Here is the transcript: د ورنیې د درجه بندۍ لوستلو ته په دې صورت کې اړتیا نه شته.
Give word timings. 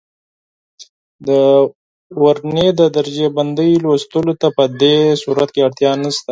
د 1.27 1.29
ورنیې 2.23 2.69
د 2.79 2.81
درجه 2.97 3.27
بندۍ 3.37 3.71
لوستلو 3.83 4.33
ته 4.41 4.47
په 4.57 4.63
دې 4.81 4.97
صورت 5.23 5.49
کې 5.53 5.61
اړتیا 5.67 5.91
نه 6.03 6.09
شته. 6.15 6.29